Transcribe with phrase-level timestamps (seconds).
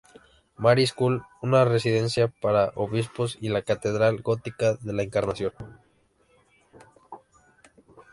[0.63, 5.53] Mary’s School, una residencia para obispos y la Catedral Gótica de la Encarnación.